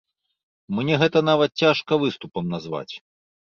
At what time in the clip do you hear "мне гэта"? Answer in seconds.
0.79-1.23